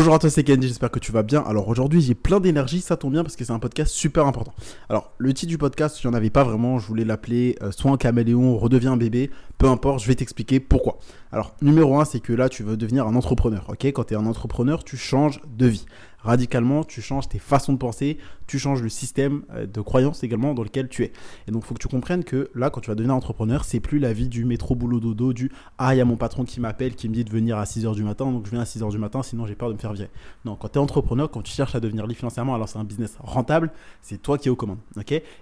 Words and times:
Bonjour 0.00 0.14
à 0.14 0.18
toi, 0.18 0.30
c'est 0.30 0.44
Kenji, 0.44 0.66
j'espère 0.66 0.90
que 0.90 0.98
tu 0.98 1.12
vas 1.12 1.22
bien. 1.22 1.42
Alors 1.42 1.68
aujourd'hui, 1.68 2.00
j'ai 2.00 2.14
plein 2.14 2.40
d'énergie, 2.40 2.80
ça 2.80 2.96
tombe 2.96 3.12
bien 3.12 3.22
parce 3.22 3.36
que 3.36 3.44
c'est 3.44 3.52
un 3.52 3.58
podcast 3.58 3.92
super 3.92 4.26
important. 4.26 4.54
Alors, 4.88 5.12
le 5.18 5.34
titre 5.34 5.50
du 5.50 5.58
podcast, 5.58 5.98
j'en 6.02 6.14
avais 6.14 6.30
pas 6.30 6.42
vraiment, 6.42 6.78
je 6.78 6.86
voulais 6.86 7.04
l'appeler 7.04 7.54
euh, 7.60 7.70
un 7.84 7.96
caméléon, 7.98 8.56
redevient 8.56 8.88
un 8.88 8.96
bébé, 8.96 9.30
peu 9.58 9.68
importe, 9.68 10.00
je 10.00 10.06
vais 10.06 10.14
t'expliquer 10.14 10.58
pourquoi. 10.58 11.00
Alors, 11.32 11.54
numéro 11.60 12.00
un, 12.00 12.06
c'est 12.06 12.20
que 12.20 12.32
là, 12.32 12.48
tu 12.48 12.62
veux 12.62 12.78
devenir 12.78 13.06
un 13.06 13.14
entrepreneur, 13.14 13.66
ok? 13.68 13.84
Quand 13.88 14.04
tu 14.04 14.14
es 14.14 14.16
un 14.16 14.24
entrepreneur, 14.24 14.84
tu 14.84 14.96
changes 14.96 15.42
de 15.54 15.66
vie 15.66 15.84
radicalement, 16.22 16.84
tu 16.84 17.02
changes 17.02 17.28
tes 17.28 17.38
façons 17.38 17.72
de 17.72 17.78
penser, 17.78 18.18
tu 18.46 18.58
changes 18.58 18.82
le 18.82 18.88
système 18.88 19.42
euh, 19.52 19.66
de 19.66 19.80
croyance 19.80 20.22
également 20.22 20.54
dans 20.54 20.62
lequel 20.62 20.88
tu 20.88 21.04
es. 21.04 21.12
Et 21.46 21.50
donc, 21.50 21.62
il 21.64 21.66
faut 21.66 21.74
que 21.74 21.80
tu 21.80 21.88
comprennes 21.88 22.24
que 22.24 22.50
là, 22.54 22.70
quand 22.70 22.80
tu 22.80 22.90
vas 22.90 22.94
devenir 22.94 23.14
entrepreneur, 23.14 23.64
c'est 23.64 23.80
plus 23.80 23.98
la 23.98 24.12
vie 24.12 24.28
du 24.28 24.44
métro 24.44 24.74
boulot 24.74 25.00
dodo, 25.00 25.32
du 25.32 25.50
ah, 25.78 25.94
il 25.94 25.98
y 25.98 26.00
a 26.00 26.04
mon 26.04 26.16
patron 26.16 26.44
qui 26.44 26.60
m'appelle, 26.60 26.94
qui 26.94 27.08
me 27.08 27.14
dit 27.14 27.24
de 27.24 27.30
venir 27.30 27.58
à 27.58 27.64
6h 27.64 27.94
du 27.94 28.02
matin, 28.02 28.30
donc 28.30 28.46
je 28.46 28.50
viens 28.50 28.60
à 28.60 28.64
6h 28.64 28.90
du 28.90 28.98
matin, 28.98 29.22
sinon 29.22 29.46
j'ai 29.46 29.54
peur 29.54 29.68
de 29.68 29.74
me 29.74 29.78
faire 29.78 29.92
virer. 29.92 30.10
Non, 30.44 30.56
quand 30.56 30.68
tu 30.68 30.78
es 30.78 30.78
entrepreneur, 30.78 31.30
quand 31.30 31.42
tu 31.42 31.52
cherches 31.52 31.74
à 31.74 31.80
devenir 31.80 32.06
libre 32.06 32.18
financièrement, 32.18 32.54
alors 32.54 32.68
c'est 32.68 32.78
un 32.78 32.84
business 32.84 33.16
rentable, 33.20 33.70
c'est 34.02 34.20
toi 34.20 34.38
qui 34.38 34.48
es 34.48 34.50
aux 34.50 34.56
commandes. 34.56 34.80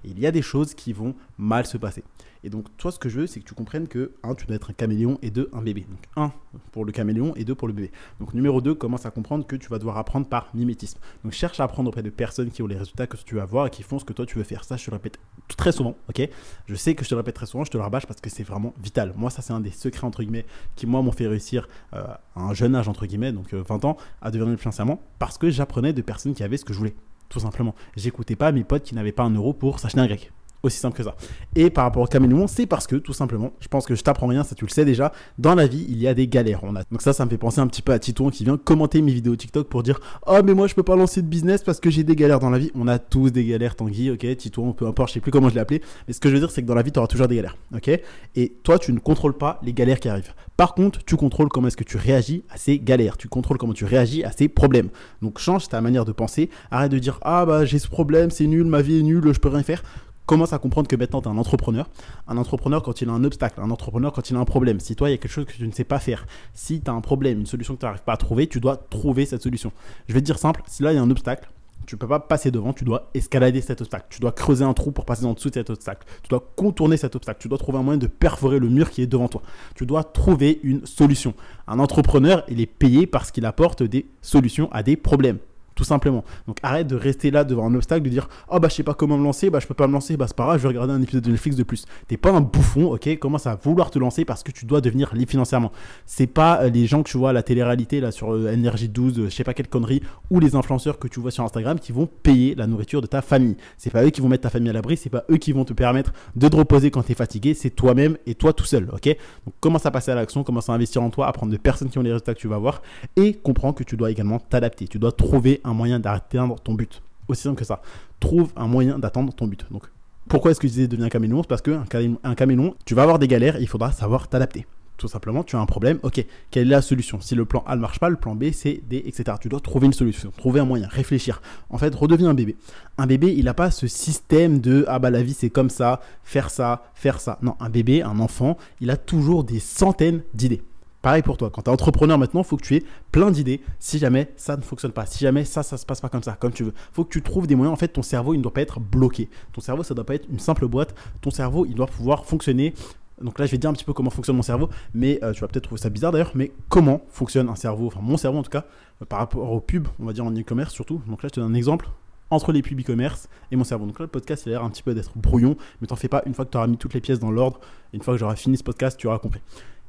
il 0.05 0.19
y 0.19 0.27
a 0.27 0.31
des 0.31 0.43
choses 0.43 0.75
qui 0.75 0.93
vont 0.93 1.15
mal 1.39 1.67
se 1.67 1.79
passer. 1.79 2.05
Et 2.45 2.51
donc, 2.51 2.67
toi, 2.77 2.93
ce 2.93 2.99
que 2.99 3.09
je 3.09 3.21
veux, 3.21 3.27
c'est 3.27 3.41
que 3.41 3.45
tu 3.45 3.55
comprennes 3.55 3.89
que, 3.89 4.13
un, 4.23 4.35
tu 4.35 4.47
dois 4.47 4.57
être 4.57 4.71
un 4.71 4.73
caméléon 4.73 5.19
et 5.23 5.31
deux, 5.31 5.51
un 5.53 5.63
bébé. 5.63 5.87
Donc, 5.89 6.01
un 6.17 6.33
pour 6.73 6.85
le 6.85 6.93
caméléon 6.93 7.35
et 7.37 7.45
deux 7.45 7.55
pour 7.55 7.69
le 7.69 7.75
bébé. 7.75 7.91
Donc, 8.21 8.35
numéro 8.35 8.61
deux, 8.61 8.75
commence 8.75 9.07
à 9.07 9.11
comprendre 9.11 9.47
que 9.47 9.57
tu 9.57 9.69
vas 9.69 9.79
devoir 9.79 9.99
apprendre 9.99 10.27
par 10.27 10.51
mimétisme. 10.55 10.99
Donc, 11.25 11.33
cherche 11.33 11.61
à 11.61 11.65
apprendre 11.65 11.89
auprès 11.89 12.03
de 12.03 12.11
personnes 12.11 12.51
qui 12.51 12.63
ont 12.63 12.67
les 12.67 12.77
résultats 12.77 13.07
que 13.07 13.17
tu 13.17 13.35
vas 13.35 13.43
avoir 13.43 13.67
et 13.67 13.71
qui 13.71 13.83
font 13.83 13.99
ce 13.99 14.05
que 14.05 14.13
toi 14.13 14.27
tu 14.27 14.39
veux 14.39 14.45
faire. 14.45 14.65
Ça, 14.65 14.77
je 14.77 14.85
te 14.85 14.91
le 14.91 14.97
répète 14.97 15.19
très 15.57 15.73
souvent, 15.73 15.97
ok? 16.09 16.29
Je 16.67 16.75
sais 16.75 16.95
que 16.95 17.05
je 17.05 17.09
te 17.09 17.15
le 17.15 17.21
répète 17.21 17.35
très 17.35 17.47
souvent, 17.47 17.65
je 17.65 17.71
te 17.71 17.77
le 17.77 17.83
rabâche 17.83 18.07
parce 18.07 18.21
que 18.21 18.31
c'est 18.31 18.45
vraiment 18.45 18.75
vital. 18.83 19.13
Moi, 19.17 19.31
ça, 19.31 19.43
c'est 19.43 19.53
un 19.53 19.61
des 19.61 19.71
secrets, 19.71 20.07
entre 20.07 20.23
guillemets, 20.23 20.47
qui, 20.77 20.87
moi, 20.87 21.03
m'ont 21.03 21.13
fait 21.13 21.27
réussir 21.27 21.69
euh, 21.95 22.05
à 22.37 22.43
un 22.43 22.55
jeune 22.55 22.75
âge, 22.75 22.89
entre 22.89 23.07
guillemets, 23.07 23.33
donc 23.33 23.53
20 23.53 23.85
euh, 23.85 23.89
ans, 23.89 23.97
à 24.23 24.31
devenir 24.31 24.59
financièrement 24.59 25.01
parce 25.19 25.39
que 25.39 25.51
j'apprenais 25.51 25.93
de 25.93 26.03
personnes 26.03 26.35
qui 26.35 26.43
avaient 26.43 26.57
ce 26.57 26.65
que 26.65 26.73
je 26.73 26.79
voulais 26.79 26.95
tout 27.29 27.41
simplement. 27.41 27.75
J'écoutais 27.97 28.37
pas 28.37 28.53
mes 28.53 28.65
potes 28.65 28.85
qui 28.85 28.95
n'avaient 28.95 29.13
pas 29.13 29.23
un 29.23 29.35
euro 29.35 29.53
pour 29.53 29.79
s'acheter 29.79 30.01
un 30.01 30.07
grec. 30.07 30.33
Aussi 30.63 30.79
simple 30.79 30.97
que 30.97 31.05
ça. 31.05 31.15
Et 31.55 31.71
par 31.71 31.85
rapport 31.85 32.03
au 32.03 32.07
caméléon, 32.07 32.49
c'est 32.49 32.67
parce 32.67 32.89
que, 32.89 32.97
tout 32.97 33.13
simplement, 33.13 33.53
je 33.61 33.69
pense 33.69 33.87
que 33.87 33.95
je 33.95 34.03
t'apprends 34.03 34.27
rien, 34.27 34.43
ça 34.43 34.57
tu 34.57 34.65
le 34.65 34.71
sais 34.71 34.85
déjà, 34.85 35.13
dans 35.39 35.55
la 35.55 35.69
vie, 35.69 35.87
il 35.89 35.99
y 35.99 36.09
a 36.09 36.15
des 36.15 36.27
galères. 36.27 36.61
On 36.65 36.75
a... 36.75 36.83
Donc 36.91 37.01
ça, 37.01 37.13
ça 37.13 37.25
me 37.25 37.31
fait 37.31 37.39
penser 37.39 37.61
un 37.61 37.69
petit 37.69 37.83
peu 37.83 37.93
à 37.93 37.99
Titouan 37.99 38.31
qui 38.31 38.45
vient 38.45 38.57
commenter 38.57 39.01
mes 39.01 39.13
vidéos 39.13 39.37
TikTok 39.37 39.69
pour 39.69 39.85
dire 39.85 40.01
«Oh, 40.27 40.41
mais 40.45 40.55
moi, 40.55 40.67
je 40.67 40.75
peux 40.75 40.83
pas 40.83 40.97
lancer 40.97 41.23
de 41.23 41.29
business 41.29 41.63
parce 41.63 41.79
que 41.79 41.91
j'ai 41.91 42.03
des 42.03 42.17
galères 42.17 42.41
dans 42.41 42.51
la 42.51 42.59
vie.» 42.59 42.73
On 42.75 42.89
a 42.89 42.99
tous 42.99 43.31
des 43.31 43.45
galères, 43.45 43.77
Tanguy, 43.77 44.11
ok 44.11 44.37
Titouan, 44.37 44.73
peu 44.73 44.87
importe, 44.87 45.11
je 45.11 45.15
sais 45.15 45.21
plus 45.21 45.31
comment 45.31 45.49
je 45.49 45.55
l'ai 45.55 45.61
appelé. 45.61 45.81
Mais 46.09 46.13
ce 46.13 46.21
que 46.21 46.29
je 46.29 46.35
veux 46.35 46.41
dire, 46.41 46.51
c'est 46.51 46.63
que 46.63 46.67
dans 46.67 46.75
la 46.75 46.83
vie, 46.83 46.91
tu 46.91 46.99
auras 46.99 47.09
toujours 47.09 47.29
des 47.29 47.37
galères, 47.37 47.57
ok? 47.75 47.91
Et 48.35 48.53
toi, 48.65 48.79
tu 48.79 48.93
ne 48.93 48.99
contrôles 48.99 49.39
pas 49.39 49.61
les 49.63 49.73
galères 49.73 50.01
qui 50.01 50.09
arrivent. 50.09 50.35
Par 50.57 50.75
contre, 50.75 51.05
tu 51.05 51.15
contrôles 51.15 51.49
comment 51.51 51.69
est-ce 51.69 51.77
que 51.77 51.85
tu 51.85 51.97
réagis 51.97 52.43
à 52.51 52.57
ces 52.57 52.81
galères. 52.81 53.17
Tu 53.17 53.29
contrôles 53.29 53.59
comment 53.59 53.75
tu 53.75 53.85
réagis 53.85 54.25
à 54.25 54.33
ces 54.33 54.49
problèmes. 54.49 54.89
Donc 55.23 55.39
change 55.39 55.69
ta 55.69 55.81
manière 55.81 56.05
de 56.05 56.11
penser. 56.11 56.51
Arrête 56.73 56.91
de 56.91 56.99
dire 56.99 57.21
«Ah, 57.23 57.47
bah, 57.47 57.65
j'ai 57.65 57.79
ce 57.79 57.87
problème, 57.87 58.31
c'est 58.31 58.49
nul, 58.49 58.65
ma 58.65 58.83
vie 58.83 58.99
est 58.99 59.03
nulle, 59.03 59.33
je 59.33 59.39
peux 59.39 59.49
rien 59.49 59.63
faire.» 59.63 59.85
commence 60.29 60.53
à 60.53 60.59
comprendre 60.59 60.87
que 60.87 60.95
maintenant 60.95 61.23
tu 61.23 61.29
es 61.29 61.33
un 61.33 61.39
entrepreneur. 61.39 61.89
Un 62.29 62.37
entrepreneur 62.37 62.83
quand 62.83 63.01
il 63.01 63.09
a 63.09 63.13
un 63.13 63.25
obstacle, 63.25 63.61
un 63.61 63.71
entrepreneur 63.71 64.13
quand 64.13 64.31
il 64.31 64.37
a 64.37 64.39
un 64.39 64.45
problème. 64.45 64.79
Si 64.79 64.95
toi, 64.95 65.09
il 65.09 65.13
y 65.13 65.15
a 65.15 65.19
quelque 65.19 65.33
chose 65.33 65.47
que 65.47 65.55
tu 65.55 65.67
ne 65.67 65.73
sais 65.73 65.85
pas 65.85 65.99
faire, 65.99 66.27
si 66.53 66.81
tu 66.81 66.91
as 66.91 66.95
un 66.95 67.01
problème, 67.01 67.41
une 67.41 67.47
solution 67.47 67.75
que 67.75 67.81
tu 67.81 67.87
n'arrives 67.87 68.03
pas 68.03 68.13
à 68.13 68.19
trouver, 68.19 68.47
tu 68.47 68.61
dois 68.61 68.77
trouver 68.77 69.25
cette 69.25 69.43
solution. 69.43 69.73
Je 70.07 70.13
vais 70.13 70.21
te 70.21 70.27
dire 70.27 70.39
simple, 70.39 70.63
si 70.67 70.83
là 70.83 70.93
il 70.93 70.97
y 70.97 70.99
a 70.99 71.03
un 71.03 71.11
obstacle, 71.11 71.49
tu 71.87 71.95
ne 71.95 71.99
peux 71.99 72.07
pas 72.07 72.21
passer 72.21 72.51
devant, 72.51 72.75
tu 72.75 72.85
dois 72.85 73.09
escalader 73.15 73.63
cet 73.63 73.81
obstacle. 73.81 74.05
Tu 74.11 74.21
dois 74.21 74.33
creuser 74.33 74.65
un 74.65 74.75
trou 74.75 74.93
pour 74.93 75.07
passer 75.07 75.25
en 75.25 75.33
dessous 75.33 75.49
de 75.49 75.55
cet 75.55 75.71
obstacle. 75.71 76.07
Tu 76.23 76.29
dois 76.29 76.47
contourner 76.57 76.99
cet 76.99 77.17
obstacle. 77.17 77.41
Tu 77.41 77.49
dois 77.49 77.57
trouver 77.57 77.79
un 77.79 77.83
moyen 77.83 77.97
de 77.97 78.07
perforer 78.07 78.59
le 78.59 78.69
mur 78.69 78.91
qui 78.91 79.01
est 79.01 79.07
devant 79.07 79.29
toi. 79.29 79.41
Tu 79.75 79.87
dois 79.87 80.05
trouver 80.05 80.61
une 80.63 80.85
solution. 80.85 81.33
Un 81.67 81.79
entrepreneur, 81.79 82.45
il 82.49 82.61
est 82.61 82.67
payé 82.67 83.07
parce 83.07 83.31
qu'il 83.31 83.47
apporte 83.47 83.83
des 83.83 84.05
solutions 84.21 84.71
à 84.73 84.83
des 84.83 84.97
problèmes 84.97 85.39
tout 85.79 85.85
simplement. 85.85 86.25
Donc 86.49 86.57
arrête 86.65 86.89
de 86.89 86.97
rester 86.97 87.31
là 87.31 87.45
devant 87.45 87.65
un 87.65 87.75
obstacle, 87.77 88.03
de 88.03 88.09
dire 88.09 88.29
oh 88.51 88.59
bah 88.59 88.67
je 88.69 88.75
sais 88.75 88.83
pas 88.83 88.95
comment 88.95 89.17
me 89.17 89.23
lancer, 89.23 89.49
bah 89.49 89.61
je 89.61 89.67
peux 89.69 89.75
pas 89.75 89.87
me 89.87 89.93
lancer, 89.93 90.17
bah 90.17 90.27
c'est 90.27 90.37
pas 90.37 90.45
grave, 90.45 90.57
je 90.59 90.63
vais 90.63 90.69
regarder 90.69 90.93
un 90.93 91.01
épisode 91.01 91.23
de 91.23 91.31
Netflix 91.31 91.57
de 91.57 91.63
plus. 91.63 91.85
T'es 92.09 92.17
pas 92.17 92.33
un 92.33 92.41
bouffon, 92.41 92.87
ok 92.87 93.17
Commence 93.21 93.47
à 93.47 93.55
vouloir 93.55 93.93
te 93.93 93.99
lancer 94.01 94.25
parce 94.25 94.43
que 94.43 94.51
tu 94.51 94.67
dois 94.67 94.81
devenir 94.81 95.15
libre 95.15 95.31
financièrement. 95.31 95.71
C'est 96.05 96.27
pas 96.27 96.63
euh, 96.63 96.69
les 96.69 96.87
gens 96.87 97.05
que 97.05 97.09
tu 97.09 97.17
vois 97.17 97.31
à 97.31 97.33
la 97.33 97.45
télé-réalité 97.45 98.01
là 98.01 98.11
sur 98.11 98.33
euh, 98.33 98.57
NRJ 98.57 98.89
12, 98.89 99.19
euh, 99.21 99.25
je 99.27 99.31
sais 99.31 99.45
pas 99.45 99.55
quelle 99.55 99.69
connerie, 99.69 100.03
ou 100.31 100.41
les 100.41 100.57
influenceurs 100.57 100.99
que 100.99 101.07
tu 101.07 101.21
vois 101.21 101.31
sur 101.31 101.45
Instagram 101.45 101.79
qui 101.79 101.93
vont 101.93 102.07
payer 102.07 102.57
la 102.57 102.67
nourriture 102.67 103.01
de 103.01 103.07
ta 103.07 103.23
famille. 103.23 103.57
C'est 103.77 103.91
pas 103.91 104.05
eux 104.05 104.11
qui 104.11 104.21
vont 104.21 104.29
mettre 104.29 104.43
ta 104.43 104.51
famille 104.51 104.71
à 104.71 104.73
l'abri, 104.73 104.97
c'est 104.97 105.11
pas 105.11 105.25
eux 105.31 105.37
qui 105.37 105.53
vont 105.53 105.65
te 105.65 105.75
permettre 105.75 106.13
de 106.35 106.49
te 106.49 106.57
reposer 106.57 106.91
quand 106.91 107.05
tu 107.05 107.13
es 107.13 107.15
fatigué, 107.15 107.55
c'est 107.55 107.71
toi-même 107.71 108.17
et 108.27 108.35
toi 108.35 108.53
tout 108.53 108.65
seul, 108.65 108.89
ok? 108.93 109.07
Donc 109.47 109.55
commence 109.61 109.87
à 109.87 109.93
passer 109.93 110.11
à 110.11 110.17
l'action, 110.17 110.43
commence 110.43 110.69
à 110.69 110.73
investir 110.73 111.05
en 111.05 111.11
toi, 111.11 111.29
apprendre 111.29 111.53
de 111.53 111.57
personnes 111.57 111.89
qui 111.89 111.99
ont 111.99 112.03
les 112.03 112.11
résultats 112.11 112.35
que 112.35 112.41
tu 112.41 112.49
vas 112.49 112.57
avoir 112.57 112.83
et 113.15 113.35
comprends 113.35 113.73
que 113.73 113.85
tu 113.85 113.97
dois 113.97 114.11
également 114.11 114.41
t'adapter. 114.41 114.89
Tu 114.89 114.99
dois 114.99 115.13
trouver 115.13 115.61
un 115.65 115.68
moyen 115.73 115.99
d'arrêter 115.99 116.41
ton 116.65 116.75
but. 116.75 117.03
Aussi 117.29 117.43
simple 117.43 117.59
que 117.59 117.65
ça. 117.65 117.83
Trouve 118.21 118.53
un 118.57 118.67
moyen 118.67 118.99
d'attendre 118.99 119.33
ton 119.33 119.47
but. 119.47 119.67
Donc, 119.71 119.85
pourquoi 120.29 120.51
est-ce 120.51 120.61
que 120.61 120.69
je 120.69 120.73
disais 120.73 120.89
devenir 120.89 121.07
un 121.07 121.11
caméléon? 121.11 121.43
C'est 121.43 121.49
parce 121.49 121.63
qu'un 121.63 121.85
un 122.23 122.35
caméléon, 122.35 122.75
tu 122.85 122.95
vas 122.95 123.03
avoir 123.03 123.19
des 123.19 123.29
galères 123.29 123.59
il 123.61 123.69
faudra 123.69 123.93
savoir 123.93 124.29
t'adapter. 124.29 124.67
Tout 124.99 125.07
simplement, 125.07 125.45
tu 125.45 125.55
as 125.55 125.61
un 125.61 125.67
problème, 125.67 126.01
ok, 126.03 126.25
quelle 126.51 126.67
est 126.67 126.71
la 126.71 126.83
solution? 126.83 127.21
Si 127.21 127.37
le 127.37 127.45
plan 127.45 127.63
A 127.69 127.77
ne 127.77 127.81
marche 127.81 128.01
pas, 128.01 128.09
le 128.09 128.17
plan 128.17 128.35
B, 128.35 128.51
C, 128.51 128.83
D, 128.91 129.05
etc. 129.07 129.39
Tu 129.41 129.49
dois 129.49 129.61
trouver 129.61 129.87
une 129.87 129.93
solution, 129.93 130.33
trouver 130.37 130.59
un 130.59 130.65
moyen, 130.65 130.89
réfléchir. 130.91 131.41
En 131.71 131.79
fait, 131.79 131.95
redeviens 131.95 132.31
un 132.31 132.35
bébé. 132.35 132.57
Un 132.99 133.07
bébé, 133.07 133.33
il 133.37 133.45
n'a 133.45 133.55
pas 133.55 133.71
ce 133.71 133.87
système 133.87 134.61
de 134.61 134.85
ah 134.89 134.99
bah 134.99 135.11
la 135.11 135.23
vie 135.23 135.35
c'est 135.35 135.51
comme 135.51 135.71
ça, 135.71 136.01
faire 136.25 136.51
ça, 136.51 136.83
faire 136.95 137.21
ça. 137.21 137.39
Non, 137.43 137.55
un 137.61 137.71
bébé, 137.71 138.03
un 138.03 138.19
enfant, 138.19 138.57
il 138.81 138.91
a 138.91 138.97
toujours 138.97 139.45
des 139.45 139.61
centaines 139.61 140.23
d'idées. 140.35 140.63
Pareil 141.01 141.23
pour 141.23 141.37
toi, 141.37 141.49
quand 141.51 141.63
tu 141.63 141.71
es 141.71 141.73
entrepreneur 141.73 142.19
maintenant, 142.19 142.41
il 142.41 142.47
faut 142.47 142.57
que 142.57 142.65
tu 142.65 142.75
aies 142.75 142.83
plein 143.13 143.31
d'idées 143.31 143.61
si 143.79 143.99
jamais 143.99 144.33
ça 144.37 144.57
ne 144.57 144.63
fonctionne 144.63 144.91
pas, 144.91 145.07
si 145.07 145.21
jamais 145.21 145.45
ça, 145.45 145.63
ça 145.63 145.77
se 145.77 145.87
passe 145.87 146.01
pas 146.01 146.09
comme 146.09 146.25
ça, 146.25 146.33
comme 146.33 146.53
tu 146.53 146.65
veux. 146.65 146.73
Il 146.75 146.95
faut 146.95 147.05
que 147.05 147.11
tu 147.11 147.23
trouves 147.23 147.47
des 147.47 147.55
moyens. 147.55 147.73
En 147.73 147.77
fait, 147.77 147.89
ton 147.89 148.03
cerveau, 148.03 148.35
il 148.35 148.39
ne 148.39 148.43
doit 148.43 148.53
pas 148.53 148.63
être 148.63 148.81
bloqué. 148.81 149.29
Ton 149.53 149.61
cerveau, 149.61 149.85
ça 149.85 149.95
ne 149.95 149.97
doit 149.97 150.07
pas 150.07 150.17
être 150.17 150.29
une 150.29 150.41
simple 150.41 150.67
boîte. 150.67 150.95
Ton 151.21 151.31
cerveau, 151.31 151.67
il 151.67 151.75
doit 151.75 151.87
pouvoir 151.87 152.25
fonctionner. 152.25 152.75
Donc 153.23 153.39
là, 153.39 153.47
je 153.47 153.53
vais 153.53 153.59
dire 153.59 153.71
un 153.71 153.73
petit 153.73 153.85
peu 153.85 153.93
comment 153.93 154.11
fonctionne 154.11 154.37
mon 154.37 154.43
cerveau, 154.43 154.69
mais 154.95 155.19
euh, 155.23 155.33
tu 155.33 155.41
vas 155.41 155.49
peut-être 155.49 155.65
trouver 155.65 155.81
ça 155.81 155.91
bizarre 155.91 156.13
d'ailleurs, 156.13 156.33
mais 156.35 156.53
comment 156.69 157.03
fonctionne 157.11 157.49
un 157.49 157.57
cerveau, 157.57 157.89
enfin 157.89 158.01
mon 158.01 158.17
cerveau 158.17 158.39
en 158.39 158.43
tout 158.43 158.51
cas, 158.51 158.65
euh, 159.03 159.07
par 159.07 159.19
rapport 159.19 159.51
aux 159.51 159.61
pubs, 159.61 159.89
on 159.99 160.05
va 160.05 160.13
dire 160.13 160.25
en 160.25 160.33
e-commerce 160.33 160.73
surtout. 160.73 161.01
Donc 161.07 161.23
là, 161.23 161.29
je 161.29 161.35
te 161.35 161.41
donne 161.41 161.51
un 161.51 161.55
exemple 161.55 161.89
entre 162.31 162.53
les 162.53 162.63
pubs 162.63 162.79
e-commerce 162.79 163.29
et 163.51 163.57
mon 163.57 163.65
cerveau. 163.65 163.87
Donc 163.87 163.99
là, 163.99 164.05
le 164.05 164.11
podcast, 164.11 164.45
il 164.47 164.51
a 164.51 164.53
l'air 164.53 164.65
un 164.65 164.71
petit 164.71 164.83
peu 164.83 164.95
d'être 164.95 165.17
brouillon, 165.17 165.57
mais 165.81 165.87
t'en 165.87 165.97
fais 165.97 166.09
pas, 166.09 166.23
une 166.27 166.35
fois 166.35 166.45
que 166.45 166.51
tu 166.51 166.59
auras 166.59 166.67
mis 166.67 166.77
toutes 166.77 166.95
les 166.95 167.01
pièces 167.01 167.19
dans 167.19 167.31
l'ordre, 167.31 167.61
une 167.93 168.03
fois 168.03 168.15
que 168.15 168.21
j'aurai 168.21 168.37
fini 168.37 168.57
ce 168.57 168.63
podcast, 168.63 168.99
tu 168.99 169.07
auras 169.07 169.19
compris. 169.19 169.41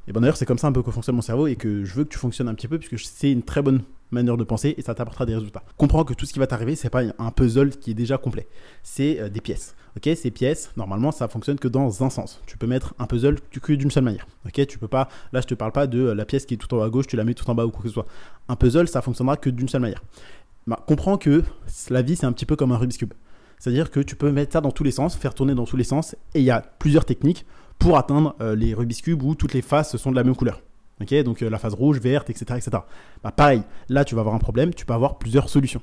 Et 0.09 0.11
ben 0.11 0.21
d'ailleurs, 0.21 0.37
c'est 0.37 0.47
comme 0.47 0.57
ça 0.57 0.65
un 0.65 0.71
peu 0.71 0.81
que 0.81 0.89
fonctionne 0.89 1.15
mon 1.15 1.21
cerveau 1.21 1.45
et 1.45 1.55
que 1.55 1.85
je 1.85 1.93
veux 1.93 2.03
que 2.03 2.09
tu 2.09 2.17
fonctionnes 2.17 2.47
un 2.47 2.55
petit 2.55 2.67
peu 2.67 2.79
puisque 2.79 2.97
c'est 2.99 3.31
une 3.31 3.43
très 3.43 3.61
bonne 3.61 3.83
manière 4.09 4.37
de 4.37 4.43
penser 4.43 4.73
et 4.75 4.81
ça 4.81 4.95
t'apportera 4.95 5.27
des 5.27 5.35
résultats. 5.35 5.61
Comprends 5.77 6.03
que 6.03 6.15
tout 6.15 6.25
ce 6.25 6.33
qui 6.33 6.39
va 6.39 6.47
t'arriver, 6.47 6.75
c'est 6.75 6.89
pas 6.89 7.03
un 7.19 7.31
puzzle 7.31 7.69
qui 7.69 7.91
est 7.91 7.93
déjà 7.93 8.17
complet. 8.17 8.47
C'est 8.81 9.19
euh, 9.19 9.29
des 9.29 9.39
pièces. 9.39 9.75
Ok, 9.95 10.09
ces 10.15 10.31
pièces, 10.31 10.71
normalement, 10.77 11.11
ça 11.11 11.27
fonctionne 11.27 11.59
que 11.59 11.67
dans 11.67 12.03
un 12.03 12.09
sens. 12.09 12.41
Tu 12.47 12.57
peux 12.57 12.65
mettre 12.65 12.95
un 12.97 13.05
puzzle 13.05 13.37
que 13.61 13.73
d'une 13.73 13.91
seule 13.91 14.03
manière. 14.03 14.25
Ok, 14.47 14.65
tu 14.65 14.79
peux 14.79 14.87
pas. 14.87 15.09
Là, 15.31 15.41
je 15.41 15.45
te 15.45 15.53
parle 15.53 15.73
pas 15.73 15.85
de 15.85 15.99
euh, 15.99 16.15
la 16.15 16.25
pièce 16.25 16.47
qui 16.47 16.55
est 16.55 16.57
tout 16.57 16.73
en 16.73 16.77
haut 16.77 16.81
à 16.81 16.89
gauche, 16.89 17.05
tu 17.05 17.15
la 17.15 17.23
mets 17.23 17.35
tout 17.35 17.47
en 17.47 17.53
bas 17.53 17.67
ou 17.67 17.69
quoi 17.69 17.83
que 17.83 17.87
ce 17.87 17.93
soit. 17.93 18.07
Un 18.47 18.55
puzzle, 18.55 18.87
ça 18.87 19.03
fonctionnera 19.03 19.37
que 19.37 19.51
d'une 19.51 19.69
seule 19.69 19.81
manière. 19.81 20.01
Bah, 20.65 20.83
comprends 20.87 21.19
que 21.19 21.43
la 21.91 22.01
vie, 22.01 22.15
c'est 22.15 22.25
un 22.25 22.31
petit 22.31 22.47
peu 22.47 22.55
comme 22.55 22.71
un 22.71 22.77
Rubik's 22.77 22.97
cube. 22.97 23.13
C'est-à-dire 23.59 23.91
que 23.91 23.99
tu 23.99 24.15
peux 24.15 24.31
mettre 24.31 24.53
ça 24.53 24.61
dans 24.61 24.71
tous 24.71 24.83
les 24.83 24.91
sens, 24.91 25.15
faire 25.15 25.35
tourner 25.35 25.53
dans 25.53 25.65
tous 25.65 25.77
les 25.77 25.83
sens, 25.83 26.15
et 26.33 26.39
il 26.39 26.45
y 26.45 26.51
a 26.51 26.61
plusieurs 26.79 27.05
techniques 27.05 27.45
pour 27.79 27.97
atteindre 27.97 28.35
euh, 28.41 28.55
les 28.55 28.73
Rubik's 28.73 29.01
Cube 29.01 29.23
où 29.23 29.35
toutes 29.35 29.53
les 29.53 29.61
faces 29.61 29.97
sont 29.97 30.11
de 30.11 30.15
la 30.15 30.23
même 30.23 30.35
couleur. 30.35 30.61
Ok, 31.01 31.13
donc 31.23 31.41
euh, 31.41 31.49
la 31.49 31.57
phase 31.57 31.73
rouge, 31.73 31.99
verte, 31.99 32.29
etc. 32.29 32.45
etc. 32.57 32.83
Bah, 33.23 33.31
pareil, 33.31 33.63
là 33.87 34.03
tu 34.03 34.15
vas 34.15 34.21
avoir 34.21 34.35
un 34.35 34.39
problème, 34.39 34.73
tu 34.73 34.85
peux 34.85 34.93
avoir 34.93 35.17
plusieurs 35.17 35.49
solutions. 35.49 35.81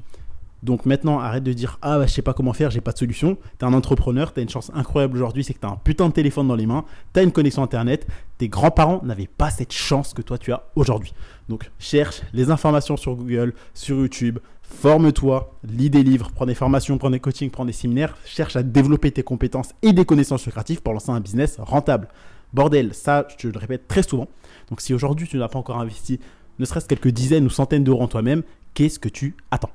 Donc 0.66 0.84
maintenant, 0.84 1.20
arrête 1.20 1.44
de 1.44 1.52
dire 1.52 1.78
Ah, 1.80 1.98
bah, 1.98 2.06
je 2.06 2.12
sais 2.12 2.22
pas 2.22 2.34
comment 2.34 2.52
faire, 2.52 2.72
j'ai 2.72 2.80
pas 2.80 2.90
de 2.90 2.98
solution. 2.98 3.38
Tu 3.58 3.64
es 3.64 3.68
un 3.68 3.72
entrepreneur, 3.72 4.34
tu 4.34 4.40
as 4.40 4.42
une 4.42 4.48
chance 4.48 4.72
incroyable 4.74 5.16
aujourd'hui, 5.16 5.44
c'est 5.44 5.54
que 5.54 5.60
tu 5.60 5.66
as 5.66 5.70
un 5.70 5.76
putain 5.76 6.08
de 6.08 6.12
téléphone 6.12 6.48
dans 6.48 6.56
les 6.56 6.66
mains, 6.66 6.84
tu 7.14 7.20
as 7.20 7.22
une 7.22 7.30
connexion 7.30 7.62
internet. 7.62 8.04
Tes 8.38 8.48
grands-parents 8.48 9.00
n'avaient 9.04 9.28
pas 9.28 9.48
cette 9.50 9.72
chance 9.72 10.12
que 10.12 10.22
toi 10.22 10.38
tu 10.38 10.52
as 10.52 10.64
aujourd'hui. 10.74 11.14
Donc 11.48 11.70
cherche 11.78 12.20
les 12.32 12.50
informations 12.50 12.96
sur 12.96 13.14
Google, 13.14 13.54
sur 13.74 13.96
YouTube, 13.96 14.40
Forme-toi, 14.68 15.54
lis 15.62 15.90
des 15.90 16.02
livres, 16.02 16.32
prends 16.34 16.46
des 16.46 16.56
formations, 16.56 16.98
prends 16.98 17.10
des 17.10 17.20
coachings, 17.20 17.50
prends 17.50 17.64
des 17.64 17.72
séminaires, 17.72 18.16
cherche 18.24 18.56
à 18.56 18.64
développer 18.64 19.12
tes 19.12 19.22
compétences 19.22 19.70
et 19.82 19.92
des 19.92 20.04
connaissances 20.04 20.44
lucratives 20.46 20.82
pour 20.82 20.92
lancer 20.92 21.10
un 21.10 21.20
business 21.20 21.58
rentable. 21.60 22.08
Bordel, 22.52 22.92
ça, 22.92 23.28
je 23.30 23.36
te 23.36 23.46
le 23.46 23.58
répète 23.60 23.86
très 23.86 24.02
souvent. 24.02 24.26
Donc 24.68 24.80
si 24.80 24.92
aujourd'hui 24.92 25.28
tu 25.28 25.38
n'as 25.38 25.46
pas 25.46 25.60
encore 25.60 25.78
investi 25.78 26.18
ne 26.58 26.64
serait-ce 26.64 26.88
quelques 26.88 27.08
dizaines 27.08 27.44
ou 27.44 27.50
centaines 27.50 27.84
d'euros 27.84 28.02
en 28.02 28.08
toi-même, 28.08 28.42
qu'est-ce 28.74 28.98
que 28.98 29.08
tu 29.08 29.36
attends? 29.52 29.70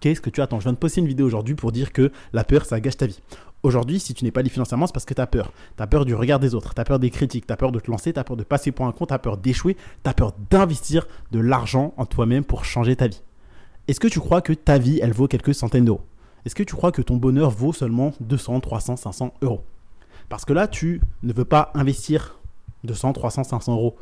Qu'est-ce 0.00 0.20
que 0.20 0.30
tu 0.30 0.40
attends? 0.40 0.60
Je 0.60 0.64
viens 0.64 0.72
de 0.72 0.78
poster 0.78 1.00
une 1.00 1.08
vidéo 1.08 1.26
aujourd'hui 1.26 1.54
pour 1.54 1.72
dire 1.72 1.92
que 1.92 2.12
la 2.32 2.44
peur, 2.44 2.64
ça 2.64 2.80
gâche 2.80 2.96
ta 2.96 3.06
vie. 3.06 3.20
Aujourd'hui, 3.64 3.98
si 3.98 4.14
tu 4.14 4.24
n'es 4.24 4.30
pas 4.30 4.42
libre 4.42 4.52
financièrement, 4.52 4.86
c'est 4.86 4.92
parce 4.92 5.04
que 5.04 5.14
tu 5.14 5.20
as 5.20 5.26
peur. 5.26 5.52
Tu 5.76 5.82
as 5.82 5.86
peur 5.88 6.04
du 6.04 6.14
regard 6.14 6.38
des 6.38 6.54
autres, 6.54 6.74
tu 6.74 6.80
as 6.80 6.84
peur 6.84 7.00
des 7.00 7.10
critiques, 7.10 7.46
tu 7.46 7.52
as 7.52 7.56
peur 7.56 7.72
de 7.72 7.80
te 7.80 7.90
lancer, 7.90 8.12
tu 8.12 8.20
as 8.20 8.24
peur 8.24 8.36
de 8.36 8.44
passer 8.44 8.70
pour 8.70 8.86
un 8.86 8.92
compte, 8.92 9.08
tu 9.08 9.14
as 9.14 9.18
peur 9.18 9.36
d'échouer, 9.36 9.76
tu 10.04 10.10
as 10.10 10.14
peur 10.14 10.34
d'investir 10.50 11.08
de 11.32 11.40
l'argent 11.40 11.92
en 11.96 12.06
toi-même 12.06 12.44
pour 12.44 12.64
changer 12.64 12.94
ta 12.94 13.08
vie. 13.08 13.22
Est-ce 13.88 13.98
que 13.98 14.06
tu 14.06 14.20
crois 14.20 14.40
que 14.40 14.52
ta 14.52 14.78
vie, 14.78 15.00
elle 15.02 15.12
vaut 15.12 15.26
quelques 15.26 15.54
centaines 15.54 15.86
d'euros? 15.86 16.02
Est-ce 16.44 16.54
que 16.54 16.62
tu 16.62 16.76
crois 16.76 16.92
que 16.92 17.02
ton 17.02 17.16
bonheur 17.16 17.50
vaut 17.50 17.72
seulement 17.72 18.12
200, 18.20 18.60
300, 18.60 18.96
500 18.96 19.34
euros? 19.42 19.64
Parce 20.28 20.44
que 20.44 20.52
là, 20.52 20.68
tu 20.68 21.00
ne 21.24 21.32
veux 21.32 21.44
pas 21.44 21.72
investir 21.74 22.38
200, 22.84 23.14
300, 23.14 23.44
500 23.44 23.72
euros 23.72 23.96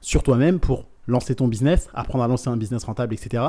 sur 0.00 0.22
toi-même 0.22 0.58
pour 0.58 0.86
lancer 1.06 1.34
ton 1.36 1.46
business, 1.46 1.88
apprendre 1.94 2.24
à 2.24 2.28
lancer 2.28 2.48
un 2.48 2.56
business 2.56 2.84
rentable, 2.84 3.14
etc. 3.14 3.44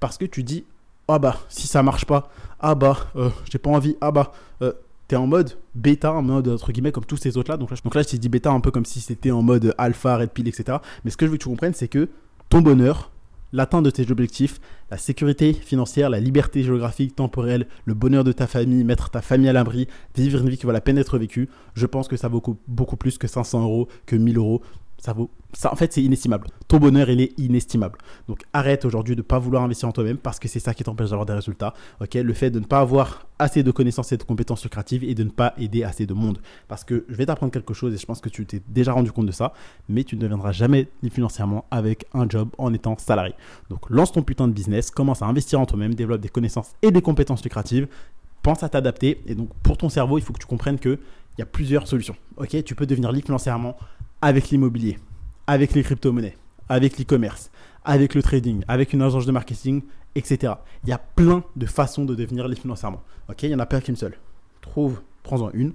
parce 0.00 0.18
que 0.18 0.26
tu 0.26 0.42
dis 0.42 0.64
ah 1.08 1.18
bah 1.18 1.38
si 1.48 1.66
ça 1.66 1.82
marche 1.82 2.04
pas, 2.04 2.30
ah 2.60 2.74
bah 2.74 2.96
euh, 3.16 3.30
j'ai 3.50 3.58
pas 3.58 3.70
envie, 3.70 3.96
ah 4.00 4.10
bah 4.10 4.32
euh, 4.62 4.72
t'es 5.08 5.16
en 5.16 5.26
mode 5.26 5.58
bêta, 5.74 6.12
en 6.12 6.22
mode 6.22 6.48
entre 6.48 6.72
guillemets 6.72 6.92
comme 6.92 7.04
tous 7.04 7.16
ces 7.16 7.36
autres 7.36 7.50
là. 7.50 7.56
Donc 7.56 7.70
là, 7.70 8.02
je 8.02 8.08
t'ai 8.08 8.18
dit 8.18 8.28
bêta 8.28 8.50
un 8.50 8.60
peu 8.60 8.70
comme 8.70 8.86
si 8.86 9.00
c'était 9.00 9.30
en 9.30 9.42
mode 9.42 9.74
alpha, 9.78 10.16
red 10.16 10.30
pill, 10.30 10.48
etc. 10.48 10.78
Mais 11.04 11.10
ce 11.10 11.16
que 11.16 11.26
je 11.26 11.30
veux 11.30 11.36
que 11.36 11.42
tu 11.42 11.48
comprennes, 11.48 11.74
c'est 11.74 11.88
que 11.88 12.08
ton 12.48 12.60
bonheur, 12.60 13.10
l'atteinte 13.52 13.84
de 13.84 13.90
tes 13.90 14.10
objectifs, 14.10 14.60
la 14.90 14.96
sécurité 14.96 15.52
financière, 15.52 16.10
la 16.10 16.20
liberté 16.20 16.62
géographique, 16.62 17.14
temporelle, 17.14 17.66
le 17.84 17.94
bonheur 17.94 18.24
de 18.24 18.32
ta 18.32 18.46
famille, 18.46 18.84
mettre 18.84 19.10
ta 19.10 19.20
famille 19.22 19.48
à 19.48 19.52
l'abri, 19.52 19.88
vivre 20.16 20.40
une 20.40 20.48
vie 20.48 20.56
qui 20.56 20.66
vaut 20.66 20.72
la 20.72 20.80
peine 20.80 20.96
d'être 20.96 21.18
vécue, 21.18 21.48
je 21.74 21.86
pense 21.86 22.08
que 22.08 22.16
ça 22.16 22.28
vaut 22.28 22.38
beaucoup, 22.38 22.56
beaucoup 22.68 22.96
plus 22.96 23.18
que 23.18 23.26
500 23.26 23.62
euros, 23.62 23.88
que 24.06 24.16
1000 24.16 24.38
euros, 24.38 24.62
ça 25.02 25.12
vaut. 25.12 25.30
Ça, 25.52 25.72
en 25.72 25.76
fait, 25.76 25.92
c'est 25.92 26.02
inestimable. 26.02 26.46
Ton 26.68 26.78
bonheur, 26.78 27.10
il 27.10 27.20
est 27.20 27.36
inestimable. 27.36 27.98
Donc, 28.28 28.44
arrête 28.52 28.84
aujourd'hui 28.84 29.16
de 29.16 29.20
ne 29.20 29.26
pas 29.26 29.40
vouloir 29.40 29.64
investir 29.64 29.88
en 29.88 29.92
toi-même 29.92 30.16
parce 30.16 30.38
que 30.38 30.46
c'est 30.46 30.60
ça 30.60 30.74
qui 30.74 30.84
t'empêche 30.84 31.10
d'avoir 31.10 31.26
des 31.26 31.32
résultats. 31.32 31.74
Le 32.14 32.32
fait 32.32 32.50
de 32.50 32.60
ne 32.60 32.64
pas 32.64 32.78
avoir 32.78 33.26
assez 33.40 33.64
de 33.64 33.70
connaissances 33.72 34.12
et 34.12 34.16
de 34.16 34.22
compétences 34.22 34.62
lucratives 34.62 35.02
et 35.02 35.16
de 35.16 35.24
ne 35.24 35.30
pas 35.30 35.54
aider 35.58 35.82
assez 35.82 36.06
de 36.06 36.14
monde. 36.14 36.38
Parce 36.68 36.84
que 36.84 37.04
je 37.08 37.16
vais 37.16 37.26
t'apprendre 37.26 37.52
quelque 37.52 37.74
chose 37.74 37.92
et 37.92 37.96
je 37.98 38.06
pense 38.06 38.20
que 38.20 38.28
tu 38.28 38.46
t'es 38.46 38.62
déjà 38.68 38.92
rendu 38.92 39.10
compte 39.10 39.26
de 39.26 39.32
ça, 39.32 39.52
mais 39.88 40.04
tu 40.04 40.14
ne 40.14 40.20
deviendras 40.20 40.52
jamais 40.52 40.86
financièrement 41.10 41.64
avec 41.72 42.06
un 42.14 42.28
job 42.28 42.50
en 42.56 42.72
étant 42.72 42.96
salarié. 42.96 43.34
Donc, 43.70 43.90
lance 43.90 44.12
ton 44.12 44.22
putain 44.22 44.46
de 44.46 44.52
business, 44.52 44.92
commence 44.92 45.20
à 45.20 45.26
investir 45.26 45.58
en 45.58 45.66
toi-même, 45.66 45.94
développe 45.94 46.20
des 46.20 46.28
connaissances 46.28 46.74
et 46.80 46.92
des 46.92 47.02
compétences 47.02 47.42
lucratives 47.42 47.88
pense 48.42 48.62
à 48.62 48.68
t'adapter. 48.68 49.20
Et 49.26 49.34
donc, 49.34 49.50
pour 49.62 49.76
ton 49.76 49.88
cerveau, 49.88 50.18
il 50.18 50.20
faut 50.24 50.32
que 50.32 50.38
tu 50.38 50.46
comprennes 50.46 50.78
qu'il 50.78 50.98
y 51.38 51.42
a 51.42 51.46
plusieurs 51.46 51.88
solutions. 51.88 52.16
Tu 52.64 52.74
peux 52.76 52.86
devenir 52.86 53.10
libre 53.10 53.26
financièrement 53.26 53.76
avec 54.22 54.50
l'immobilier, 54.50 54.98
avec 55.46 55.74
les 55.74 55.82
crypto-monnaies, 55.82 56.38
avec 56.68 56.98
l'e-commerce, 56.98 57.50
avec 57.84 58.14
le 58.14 58.22
trading, 58.22 58.62
avec 58.68 58.92
une 58.92 59.02
agence 59.02 59.26
de 59.26 59.32
marketing, 59.32 59.82
etc. 60.14 60.54
Il 60.84 60.90
y 60.90 60.92
a 60.92 60.98
plein 60.98 61.42
de 61.56 61.66
façons 61.66 62.04
de 62.04 62.14
devenir 62.14 62.46
libre 62.46 62.62
financièrement. 62.62 63.02
Il 63.42 63.48
n'y 63.48 63.54
en 63.54 63.58
a 63.58 63.66
pas 63.66 63.80
qu'une 63.80 63.96
seule. 63.96 64.16
Trouve, 64.60 65.02
prends-en 65.24 65.50
une, 65.52 65.72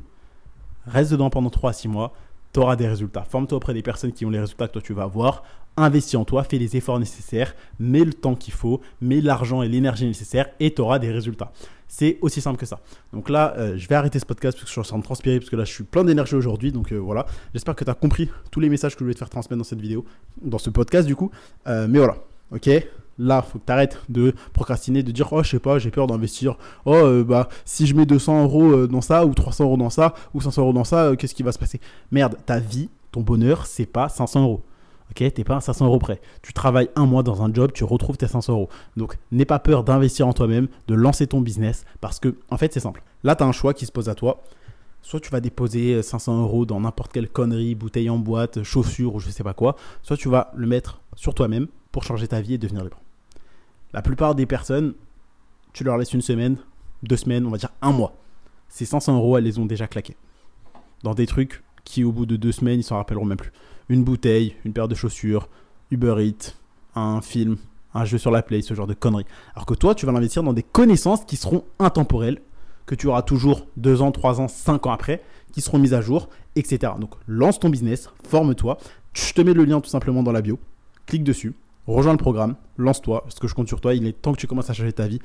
reste 0.86 1.12
dedans 1.12 1.30
pendant 1.30 1.50
3 1.50 1.72
à 1.72 1.74
6 1.74 1.90
mois, 1.90 2.14
tu 2.54 2.60
auras 2.60 2.76
des 2.76 2.88
résultats. 2.88 3.24
Forme-toi 3.24 3.58
auprès 3.58 3.74
des 3.74 3.82
personnes 3.82 4.12
qui 4.12 4.26
ont 4.26 4.30
les 4.30 4.40
résultats 4.40 4.68
que 4.68 4.74
toi 4.74 4.82
tu 4.82 4.94
vas 4.94 5.04
avoir. 5.04 5.44
Investis 5.80 6.16
en 6.16 6.26
toi, 6.26 6.44
fais 6.44 6.58
les 6.58 6.76
efforts 6.76 7.00
nécessaires, 7.00 7.54
mets 7.80 8.04
le 8.04 8.14
temps 8.14 8.34
qu'il 8.34 8.54
faut, 8.54 8.82
mets 9.00 9.22
l'argent 9.22 9.62
et 9.62 9.68
l'énergie 9.68 10.08
nécessaires 10.08 10.50
et 10.60 10.74
tu 10.74 10.82
auras 10.82 10.98
des 10.98 11.12
résultats. 11.12 11.52
C'est 11.88 12.18
aussi 12.22 12.42
simple 12.42 12.60
que 12.60 12.66
ça. 12.66 12.80
Donc 13.14 13.30
là, 13.30 13.54
euh, 13.58 13.78
je 13.78 13.88
vais 13.88 13.96
arrêter 13.96 14.18
ce 14.20 14.26
podcast 14.26 14.58
parce 14.58 14.64
que 14.64 14.68
je 14.70 14.74
suis 14.74 14.80
en 14.80 14.84
train 14.84 14.98
de 14.98 15.04
transpirer, 15.04 15.40
parce 15.40 15.52
que 15.52 15.56
là, 15.56 15.66
je 15.66 15.72
suis 15.72 15.84
plein 15.84 16.04
d'énergie 16.04 16.36
aujourd'hui. 16.36 16.72
Donc 16.72 16.92
euh, 16.92 16.98
voilà, 16.98 17.28
j'espère 17.54 17.76
que 17.76 17.84
tu 17.84 17.92
as 17.92 17.94
compris 17.94 18.30
tous 18.52 18.60
les 18.60 18.70
messages 18.70 18.96
que 18.96 19.00
je 19.00 19.04
voulais 19.06 19.14
te 19.14 19.20
faire 19.20 19.30
transmettre 19.30 19.60
dans 19.60 19.64
cette 19.64 19.80
vidéo, 19.80 20.04
dans 20.42 20.58
ce 20.58 20.72
podcast 20.72 21.08
du 21.08 21.16
coup. 21.16 21.30
Euh, 21.68 21.88
mais 21.88 22.00
voilà, 22.00 22.18
ok? 22.52 22.70
Là, 23.20 23.42
faut 23.42 23.60
que 23.60 23.66
tu 23.66 23.72
arrêtes 23.72 24.00
de 24.10 24.34
procrastiner, 24.54 25.04
de 25.04 25.12
dire 25.12 25.32
Oh, 25.32 25.44
je 25.44 25.50
sais 25.50 25.60
pas, 25.60 25.80
j'ai 25.80 25.92
peur 25.92 26.08
d'investir. 26.08 26.58
Oh, 26.86 27.24
bah, 27.24 27.50
si 27.66 27.88
je 27.88 27.96
mets 27.96 28.06
200 28.06 28.44
euros 28.44 28.88
dans 28.88 29.02
ça, 29.02 29.26
ou 29.26 29.34
300 29.34 29.64
euros 29.64 29.78
dans 29.78 29.90
ça, 29.90 30.14
ou 30.34 30.42
500 30.42 30.62
euros 30.62 30.74
dans 30.74 30.84
ça, 30.84 31.16
qu'est-ce 31.18 31.36
qui 31.36 31.44
va 31.44 31.52
se 31.52 31.60
passer? 31.60 31.80
Merde, 32.12 32.38
ta 32.46 32.60
vie, 32.60 32.90
ton 33.12 33.22
bonheur, 33.22 33.66
c'est 33.66 33.86
pas 33.86 34.10
500 34.10 34.44
euros. 34.44 34.62
Ok, 35.12 35.34
t'es 35.34 35.44
pas 35.44 35.58
à 35.58 35.62
500 35.62 35.86
euros 35.86 36.00
près. 36.00 36.20
Tu 36.42 36.54
travailles 36.54 36.90
un 36.96 37.06
mois 37.06 37.24
dans 37.24 37.42
un 37.42 37.54
job, 37.54 37.72
tu 37.74 37.84
retrouves 37.84 38.18
tes 38.18 38.28
500 38.28 38.54
euros. 38.54 38.70
Donc, 38.98 39.18
n'aie 39.32 39.46
pas 39.46 39.60
peur 39.60 39.84
d'investir 39.84 40.28
en 40.28 40.34
toi-même, 40.34 40.68
de 40.88 40.96
lancer 40.96 41.28
ton 41.28 41.42
business, 41.42 41.86
parce 42.02 42.20
que, 42.20 42.36
en 42.50 42.58
fait, 42.58 42.74
c'est 42.74 42.82
simple. 42.82 43.02
Là, 43.24 43.36
tu 43.36 43.44
as 43.44 43.48
un 43.48 43.52
choix 43.52 43.74
qui 43.74 43.86
se 43.86 43.92
pose 43.92 44.10
à 44.10 44.16
toi. 44.16 44.44
Soit 45.02 45.22
tu 45.22 45.30
vas 45.30 45.40
déposer 45.40 46.02
500 46.02 46.42
euros 46.42 46.66
dans 46.66 46.82
n'importe 46.82 47.14
quelle 47.14 47.30
connerie, 47.30 47.76
bouteille 47.76 48.10
en 48.10 48.18
boîte, 48.18 48.64
chaussures 48.64 49.16
ou 49.16 49.20
je 49.20 49.30
sais 49.30 49.44
pas 49.44 49.54
quoi. 49.54 49.78
Soit 50.04 50.18
tu 50.18 50.28
vas 50.28 50.52
le 50.56 50.68
mettre 50.68 51.00
sur 51.16 51.34
toi-même 51.34 51.68
pour 51.92 52.04
changer 52.04 52.28
ta 52.28 52.42
vie 52.42 52.56
et 52.56 52.58
devenir 52.58 52.84
libre. 52.84 53.00
La 53.94 54.02
plupart 54.02 54.36
des 54.36 54.46
personnes, 54.46 54.94
tu 55.74 55.84
leur 55.84 55.98
laisses 55.98 56.14
une 56.14 56.22
semaine, 56.22 56.58
deux 57.04 57.18
semaines, 57.18 57.46
on 57.46 57.50
va 57.50 57.58
dire 57.58 57.72
un 57.82 57.92
mois. 57.92 58.14
Ces 58.70 58.86
500 58.86 59.18
euros, 59.18 59.38
elles 59.38 59.46
les 59.46 59.60
ont 59.60 59.66
déjà 59.66 59.88
claqués. 59.88 60.18
Dans 61.04 61.14
des 61.14 61.26
trucs 61.26 61.64
qui, 61.84 62.04
au 62.04 62.12
bout 62.12 62.26
de 62.26 62.36
deux 62.36 62.52
semaines, 62.52 62.80
ils 62.80 62.84
s'en 62.84 62.98
rappelleront 62.98 63.26
même 63.26 63.38
plus 63.38 63.52
une 63.90 64.04
bouteille, 64.04 64.56
une 64.66 64.74
paire 64.74 64.88
de 64.88 64.96
chaussures, 64.96 65.48
Uber 65.92 66.16
Eats, 66.20 66.54
un 66.96 67.22
film, 67.22 67.58
un 67.94 68.06
jeu 68.06 68.18
sur 68.18 68.32
la 68.32 68.42
Play, 68.42 68.62
ce 68.62 68.74
genre 68.74 68.88
de 68.88 68.94
conneries. 68.94 69.26
Alors 69.56 69.66
que 69.66 69.74
toi, 69.74 69.96
tu 69.96 70.06
vas 70.06 70.12
l'investir 70.12 70.44
dans 70.44 70.54
des 70.54 70.64
connaissances 70.64 71.24
qui 71.26 71.38
seront 71.38 71.64
intemporelles, 71.80 72.42
que 72.86 72.96
tu 72.96 73.08
auras 73.08 73.22
toujours 73.22 73.68
2 73.78 74.02
ans, 74.02 74.12
3 74.12 74.42
ans, 74.42 74.48
5 74.48 74.86
ans 74.88 74.92
après, 74.92 75.22
qui 75.52 75.62
seront 75.62 75.80
mises 75.80 75.94
à 75.94 76.02
jour, 76.02 76.30
etc. 76.56 76.94
Donc 77.00 77.16
lance 77.28 77.60
ton 77.60 77.70
business, 77.70 78.10
forme-toi. 78.28 78.78
Je 79.14 79.34
te 79.34 79.42
mets 79.42 79.54
le 79.54 79.64
lien 79.64 79.82
tout 79.82 79.90
simplement 79.90 80.24
dans 80.24 80.32
la 80.32 80.42
bio. 80.42 80.60
Clique 81.06 81.24
dessus, 81.24 81.54
rejoins 81.94 82.12
le 82.12 82.18
programme, 82.18 82.56
lance-toi, 82.78 83.22
parce 83.24 83.40
que 83.40 83.48
je 83.48 83.54
compte 83.54 83.68
sur 83.68 83.80
toi. 83.82 83.94
Il 83.94 84.06
est 84.08 84.14
temps 84.14 84.34
que 84.34 84.40
tu 84.40 84.48
commences 84.48 84.70
à 84.70 84.74
changer 84.74 84.94
ta 84.94 85.08
vie. 85.08 85.20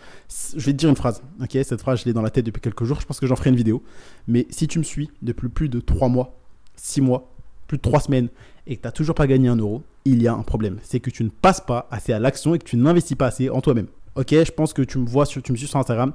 Je 0.56 0.64
vais 0.64 0.72
te 0.72 0.78
dire 0.78 0.88
une 0.88 0.96
phrase, 0.96 1.22
ok 1.40 1.58
Cette 1.64 1.80
phrase, 1.80 2.00
je 2.00 2.04
l'ai 2.04 2.12
dans 2.12 2.22
la 2.22 2.30
tête 2.30 2.46
depuis 2.46 2.60
quelques 2.60 2.84
jours. 2.84 3.00
Je 3.00 3.06
pense 3.06 3.20
que 3.20 3.26
j'en 3.26 3.36
ferai 3.36 3.50
une 3.50 3.56
vidéo. 3.56 3.82
Mais 4.28 4.46
si 4.50 4.68
tu 4.68 4.78
me 4.78 4.84
suis 4.84 5.10
depuis 5.22 5.48
plus 5.48 5.68
de 5.68 5.80
3 5.80 6.08
mois, 6.08 6.38
6 6.76 7.00
mois, 7.00 7.32
plus 7.66 7.78
de 7.78 7.82
3 7.82 8.00
semaines 8.00 8.28
et 8.66 8.76
que 8.76 8.82
tu 8.82 8.86
n'as 8.86 8.92
toujours 8.92 9.14
pas 9.14 9.26
gagné 9.26 9.48
un 9.48 9.56
euro, 9.56 9.82
il 10.04 10.22
y 10.22 10.28
a 10.28 10.34
un 10.34 10.42
problème. 10.42 10.78
C'est 10.82 11.00
que 11.00 11.10
tu 11.10 11.24
ne 11.24 11.30
passes 11.30 11.60
pas 11.60 11.88
assez 11.90 12.12
à 12.12 12.18
l'action 12.18 12.54
et 12.54 12.58
que 12.58 12.64
tu 12.64 12.76
n'investis 12.76 13.16
pas 13.16 13.26
assez 13.26 13.50
en 13.50 13.60
toi-même. 13.60 13.88
Ok, 14.14 14.30
je 14.30 14.52
pense 14.52 14.72
que 14.72 14.82
tu 14.82 14.98
me 14.98 15.06
vois, 15.06 15.26
sur, 15.26 15.42
tu 15.42 15.52
me 15.52 15.56
suis 15.56 15.66
sur 15.66 15.78
Instagram. 15.78 16.12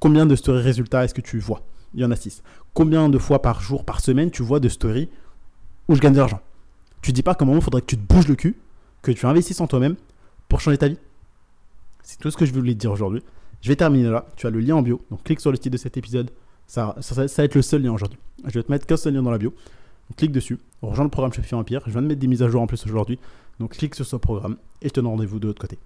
Combien 0.00 0.24
de 0.24 0.36
stories 0.36 0.62
résultats 0.62 1.04
est-ce 1.04 1.14
que 1.14 1.20
tu 1.20 1.38
vois? 1.38 1.62
Il 1.94 2.00
y 2.00 2.04
en 2.04 2.10
a 2.10 2.16
6. 2.16 2.42
Combien 2.72 3.08
de 3.08 3.18
fois 3.18 3.42
par 3.42 3.60
jour, 3.60 3.84
par 3.84 4.00
semaine, 4.00 4.30
tu 4.30 4.42
vois 4.42 4.60
de 4.60 4.68
stories 4.68 5.08
où 5.88 5.94
je 5.94 6.00
gagne 6.00 6.12
de 6.12 6.18
l'argent? 6.18 6.40
Tu 7.02 7.12
dis 7.12 7.22
pas 7.22 7.34
comment 7.34 7.54
il 7.54 7.62
faudrait 7.62 7.82
que 7.82 7.86
tu 7.86 7.96
te 7.96 8.02
bouges 8.02 8.28
le 8.28 8.34
cul, 8.34 8.56
que 9.04 9.12
tu 9.12 9.26
investisses 9.26 9.60
en 9.60 9.66
toi-même 9.66 9.96
pour 10.48 10.60
changer 10.60 10.78
ta 10.78 10.88
vie 10.88 10.98
C'est 12.02 12.18
tout 12.18 12.30
ce 12.30 12.36
que 12.36 12.46
je 12.46 12.52
voulais 12.52 12.74
te 12.74 12.78
dire 12.78 12.92
aujourd'hui. 12.92 13.22
Je 13.60 13.68
vais 13.68 13.76
terminer 13.76 14.10
là. 14.10 14.26
Tu 14.36 14.46
as 14.46 14.50
le 14.50 14.60
lien 14.60 14.76
en 14.76 14.82
bio. 14.82 15.00
Donc 15.10 15.22
clique 15.22 15.40
sur 15.40 15.50
le 15.50 15.58
titre 15.58 15.72
de 15.72 15.78
cet 15.78 15.96
épisode. 15.96 16.30
Ça, 16.66 16.96
ça, 17.00 17.14
va 17.14 17.44
être 17.44 17.54
le 17.54 17.62
seul 17.62 17.82
lien 17.82 17.92
aujourd'hui. 17.92 18.18
Je 18.44 18.52
vais 18.58 18.62
te 18.62 18.70
mettre 18.70 18.86
qu'un 18.86 18.96
seul 18.96 19.14
lien 19.14 19.22
dans 19.22 19.30
la 19.30 19.38
bio 19.38 19.54
clique 20.16 20.32
dessus, 20.32 20.58
rejoins 20.82 21.04
le 21.04 21.10
programme 21.10 21.32
Shopify 21.32 21.54
Empire. 21.54 21.82
Je 21.86 21.92
viens 21.92 22.02
de 22.02 22.06
mettre 22.06 22.20
des 22.20 22.26
mises 22.26 22.42
à 22.42 22.48
jour 22.48 22.62
en 22.62 22.66
plus 22.66 22.84
aujourd'hui. 22.86 23.18
Donc 23.60 23.72
clique 23.76 23.94
sur 23.94 24.06
ce 24.06 24.16
programme 24.16 24.56
et 24.82 24.88
je 24.88 24.92
te 24.92 25.00
donne 25.00 25.10
rendez-vous 25.10 25.38
de 25.38 25.46
l'autre 25.46 25.60
côté. 25.60 25.78